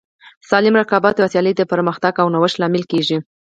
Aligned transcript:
سالم 0.49 0.75
رقابت 0.81 1.15
او 1.19 1.27
سیالي 1.33 1.53
د 1.57 1.61
پرمختګ 1.71 2.13
او 2.21 2.27
نوښت 2.33 2.55
لامل 2.61 2.83
کیږي. 2.91 3.17